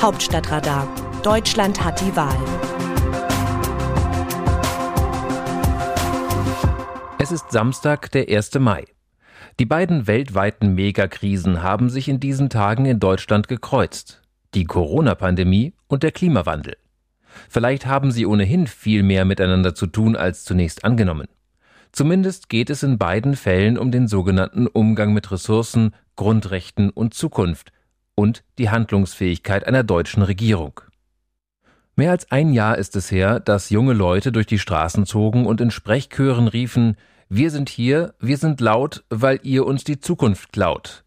[0.00, 0.88] Hauptstadtradar.
[1.22, 2.34] Deutschland hat die Wahl.
[7.18, 8.54] Es ist Samstag, der 1.
[8.60, 8.86] Mai.
[9.58, 14.22] Die beiden weltweiten Megakrisen haben sich in diesen Tagen in Deutschland gekreuzt.
[14.54, 16.78] Die Corona-Pandemie und der Klimawandel.
[17.50, 21.26] Vielleicht haben sie ohnehin viel mehr miteinander zu tun als zunächst angenommen.
[21.92, 27.70] Zumindest geht es in beiden Fällen um den sogenannten Umgang mit Ressourcen, Grundrechten und Zukunft
[28.20, 30.82] und die Handlungsfähigkeit einer deutschen Regierung.
[31.96, 35.62] Mehr als ein Jahr ist es her, dass junge Leute durch die Straßen zogen und
[35.62, 36.96] in Sprechchören riefen
[37.30, 41.02] Wir sind hier, wir sind laut, weil ihr uns die Zukunft klaut.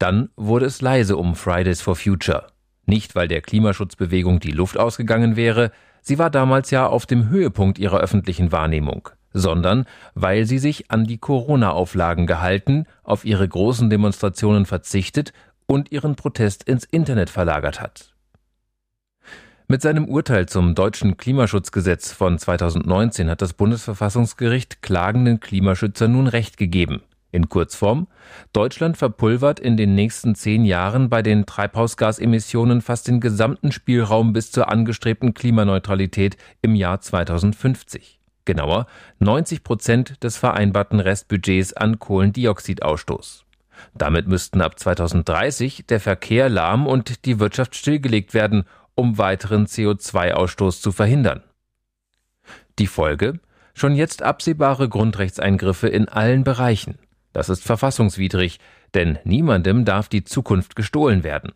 [0.00, 2.48] Dann wurde es leise um Fridays for Future.
[2.86, 5.70] Nicht, weil der Klimaschutzbewegung die Luft ausgegangen wäre,
[6.02, 11.04] sie war damals ja auf dem Höhepunkt ihrer öffentlichen Wahrnehmung, sondern weil sie sich an
[11.04, 15.32] die Corona-Auflagen gehalten, auf ihre großen Demonstrationen verzichtet
[15.68, 18.14] und ihren Protest ins Internet verlagert hat.
[19.68, 26.56] Mit seinem Urteil zum deutschen Klimaschutzgesetz von 2019 hat das Bundesverfassungsgericht klagenden Klimaschützer nun Recht
[26.56, 27.02] gegeben.
[27.30, 28.06] In Kurzform,
[28.54, 34.50] Deutschland verpulvert in den nächsten zehn Jahren bei den Treibhausgasemissionen fast den gesamten Spielraum bis
[34.50, 38.18] zur angestrebten Klimaneutralität im Jahr 2050.
[38.46, 38.86] Genauer
[39.18, 43.44] 90 Prozent des vereinbarten Restbudgets an Kohlendioxidausstoß.
[43.94, 50.80] Damit müssten ab 2030 der Verkehr lahm und die Wirtschaft stillgelegt werden, um weiteren CO2-Ausstoß
[50.80, 51.42] zu verhindern.
[52.78, 53.40] Die Folge?
[53.74, 56.98] Schon jetzt absehbare Grundrechtseingriffe in allen Bereichen.
[57.32, 58.58] Das ist verfassungswidrig,
[58.94, 61.52] denn niemandem darf die Zukunft gestohlen werden.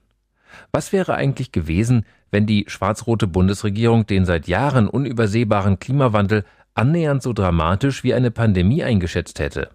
[0.71, 7.33] Was wäre eigentlich gewesen, wenn die schwarz-rote Bundesregierung den seit Jahren unübersehbaren Klimawandel annähernd so
[7.33, 9.71] dramatisch wie eine Pandemie eingeschätzt hätte?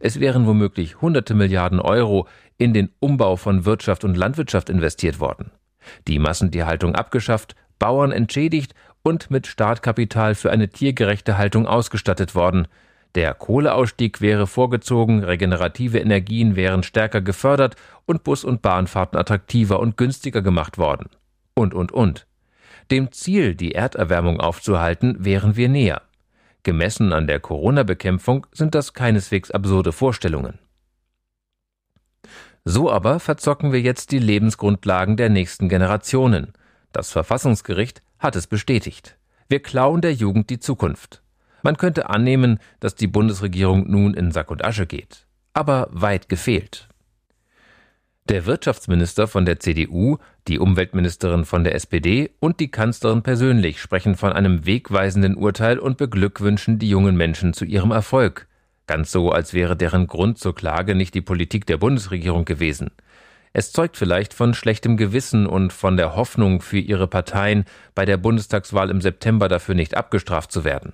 [0.00, 5.50] Es wären womöglich hunderte Milliarden Euro in den Umbau von Wirtschaft und Landwirtschaft investiert worden
[6.06, 12.68] die Massentierhaltung abgeschafft, Bauern entschädigt und mit Startkapital für eine tiergerechte Haltung ausgestattet worden.
[13.14, 19.96] Der Kohleausstieg wäre vorgezogen, regenerative Energien wären stärker gefördert und Bus- und Bahnfahrten attraktiver und
[19.96, 21.08] günstiger gemacht worden.
[21.54, 22.26] Und, und, und.
[22.90, 26.02] Dem Ziel, die Erderwärmung aufzuhalten, wären wir näher.
[26.62, 30.58] Gemessen an der Corona-Bekämpfung sind das keineswegs absurde Vorstellungen.
[32.64, 36.52] So aber verzocken wir jetzt die Lebensgrundlagen der nächsten Generationen.
[36.92, 39.16] Das Verfassungsgericht hat es bestätigt.
[39.48, 41.22] Wir klauen der Jugend die Zukunft.
[41.62, 45.26] Man könnte annehmen, dass die Bundesregierung nun in Sack und Asche geht.
[45.54, 46.87] Aber weit gefehlt.
[48.28, 50.18] Der Wirtschaftsminister von der CDU,
[50.48, 55.96] die Umweltministerin von der SPD und die Kanzlerin persönlich sprechen von einem wegweisenden Urteil und
[55.96, 58.46] beglückwünschen die jungen Menschen zu ihrem Erfolg.
[58.86, 62.90] Ganz so, als wäre deren Grund zur Klage nicht die Politik der Bundesregierung gewesen.
[63.54, 68.18] Es zeugt vielleicht von schlechtem Gewissen und von der Hoffnung für ihre Parteien, bei der
[68.18, 70.92] Bundestagswahl im September dafür nicht abgestraft zu werden.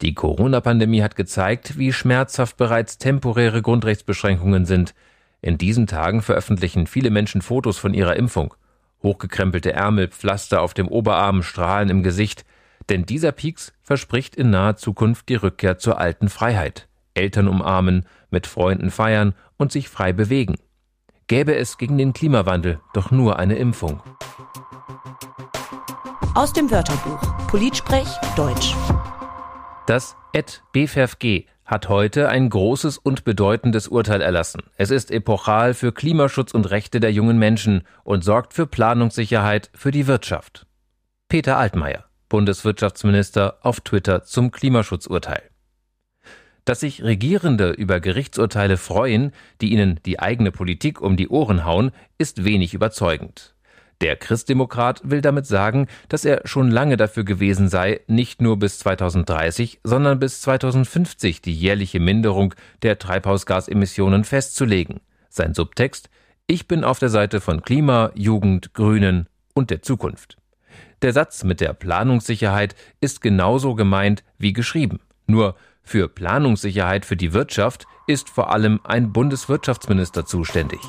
[0.00, 4.94] Die Corona-Pandemie hat gezeigt, wie schmerzhaft bereits temporäre Grundrechtsbeschränkungen sind.
[5.42, 8.54] In diesen Tagen veröffentlichen viele Menschen Fotos von ihrer Impfung.
[9.02, 12.44] Hochgekrempelte Ärmel, Pflaster auf dem Oberarm, Strahlen im Gesicht.
[12.88, 16.88] Denn dieser Pieks verspricht in naher Zukunft die Rückkehr zur alten Freiheit.
[17.14, 20.56] Eltern umarmen, mit Freunden feiern und sich frei bewegen.
[21.26, 24.02] Gäbe es gegen den Klimawandel doch nur eine Impfung.
[26.34, 28.74] Aus dem Wörterbuch Politsprech Deutsch.
[29.86, 34.64] Das Et BFFG hat heute ein großes und bedeutendes Urteil erlassen.
[34.76, 39.92] Es ist epochal für Klimaschutz und Rechte der jungen Menschen und sorgt für Planungssicherheit für
[39.92, 40.66] die Wirtschaft.
[41.28, 45.42] Peter Altmaier Bundeswirtschaftsminister auf Twitter zum Klimaschutzurteil.
[46.64, 51.90] Dass sich Regierende über Gerichtsurteile freuen, die ihnen die eigene Politik um die Ohren hauen,
[52.18, 53.54] ist wenig überzeugend.
[54.00, 58.78] Der Christdemokrat will damit sagen, dass er schon lange dafür gewesen sei, nicht nur bis
[58.78, 65.00] 2030, sondern bis 2050 die jährliche Minderung der Treibhausgasemissionen festzulegen.
[65.28, 66.08] Sein Subtext
[66.46, 70.38] Ich bin auf der Seite von Klima, Jugend, Grünen und der Zukunft.
[71.02, 75.00] Der Satz mit der Planungssicherheit ist genauso gemeint wie geschrieben.
[75.26, 80.80] Nur für Planungssicherheit für die Wirtschaft ist vor allem ein Bundeswirtschaftsminister zuständig.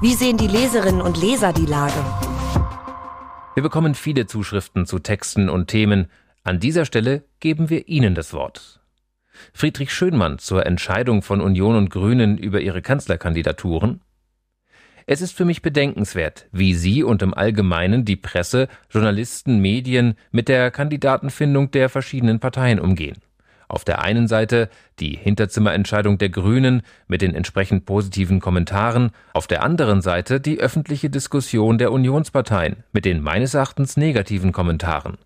[0.00, 2.04] Wie sehen die Leserinnen und Leser die Lage?
[3.54, 6.06] Wir bekommen viele Zuschriften zu Texten und Themen.
[6.44, 8.80] An dieser Stelle geben wir Ihnen das Wort.
[9.52, 14.00] Friedrich Schönmann zur Entscheidung von Union und Grünen über ihre Kanzlerkandidaturen.
[15.06, 20.46] Es ist für mich bedenkenswert, wie Sie und im Allgemeinen die Presse, Journalisten, Medien mit
[20.46, 23.16] der Kandidatenfindung der verschiedenen Parteien umgehen.
[23.68, 29.62] Auf der einen Seite die Hinterzimmerentscheidung der Grünen mit den entsprechend positiven Kommentaren, auf der
[29.62, 35.18] anderen Seite die öffentliche Diskussion der Unionsparteien mit den meines Erachtens negativen Kommentaren.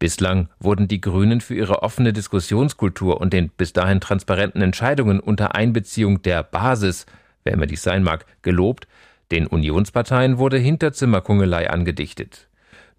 [0.00, 5.54] Bislang wurden die Grünen für ihre offene Diskussionskultur und den bis dahin transparenten Entscheidungen unter
[5.54, 7.06] Einbeziehung der Basis,
[7.44, 8.88] wer immer dies sein mag, gelobt,
[9.30, 12.48] den Unionsparteien wurde Hinterzimmerkungelei angedichtet.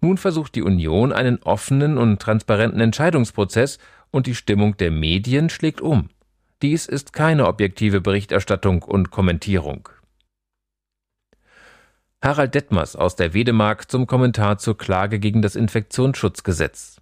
[0.00, 3.78] Nun versucht die Union einen offenen und transparenten Entscheidungsprozess
[4.10, 6.10] und die Stimmung der Medien schlägt um.
[6.62, 9.88] Dies ist keine objektive Berichterstattung und Kommentierung.
[12.20, 17.00] Harald Detmers aus der Wedemark zum Kommentar zur Klage gegen das Infektionsschutzgesetz.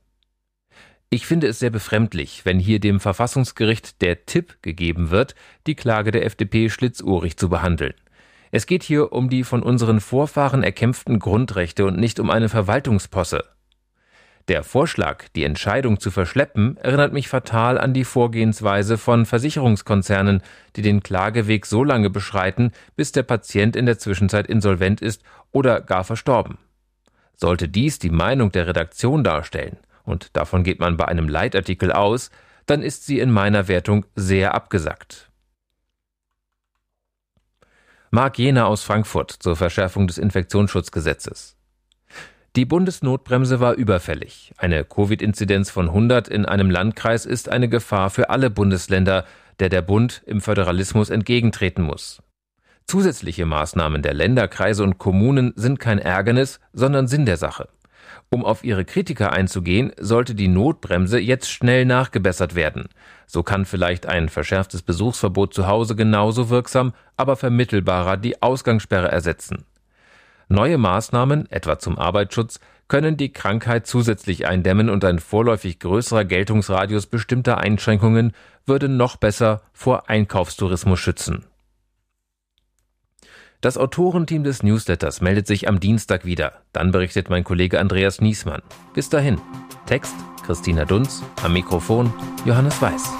[1.08, 5.34] Ich finde es sehr befremdlich, wenn hier dem Verfassungsgericht der Tipp gegeben wird,
[5.66, 7.94] die Klage der FDP schlitzohrig zu behandeln.
[8.50, 13.44] Es geht hier um die von unseren Vorfahren erkämpften Grundrechte und nicht um eine Verwaltungsposse.
[14.48, 20.40] Der Vorschlag, die Entscheidung zu verschleppen, erinnert mich fatal an die Vorgehensweise von Versicherungskonzernen,
[20.76, 25.80] die den Klageweg so lange beschreiten, bis der Patient in der Zwischenzeit insolvent ist oder
[25.80, 26.58] gar verstorben.
[27.34, 32.30] Sollte dies die Meinung der Redaktion darstellen, und davon geht man bei einem Leitartikel aus,
[32.66, 35.28] dann ist sie in meiner Wertung sehr abgesackt.
[38.12, 41.55] Marc Jena aus Frankfurt zur Verschärfung des Infektionsschutzgesetzes.
[42.56, 44.54] Die Bundesnotbremse war überfällig.
[44.56, 49.26] Eine Covid-Inzidenz von 100 in einem Landkreis ist eine Gefahr für alle Bundesländer,
[49.60, 52.22] der der Bund im Föderalismus entgegentreten muss.
[52.86, 57.68] Zusätzliche Maßnahmen der Länder, Kreise und Kommunen sind kein Ärgernis, sondern Sinn der Sache.
[58.30, 62.88] Um auf ihre Kritiker einzugehen, sollte die Notbremse jetzt schnell nachgebessert werden.
[63.26, 69.66] So kann vielleicht ein verschärftes Besuchsverbot zu Hause genauso wirksam, aber vermittelbarer die Ausgangssperre ersetzen.
[70.48, 77.06] Neue Maßnahmen, etwa zum Arbeitsschutz, können die Krankheit zusätzlich eindämmen und ein vorläufig größerer Geltungsradius
[77.06, 78.32] bestimmter Einschränkungen
[78.64, 81.44] würde noch besser vor Einkaufstourismus schützen.
[83.60, 86.52] Das Autorenteam des Newsletters meldet sich am Dienstag wieder.
[86.72, 88.62] Dann berichtet mein Kollege Andreas Niesmann.
[88.94, 89.40] Bis dahin.
[89.86, 90.14] Text
[90.44, 92.12] Christina Dunz, am Mikrofon
[92.44, 93.12] Johannes Weiß.